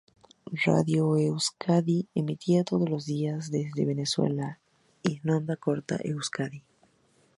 Radio 0.65 1.11
Euzkadi 1.15 2.07
emitía 2.15 2.63
todos 2.63 2.89
los 2.89 3.05
días 3.05 3.51
desde 3.51 3.85
Venezuela 3.85 4.57
y 5.03 5.19
en 5.19 5.29
onda 5.29 5.55
corta 5.57 5.97
Radio 5.99 6.13
Euzkadi. 6.15 6.63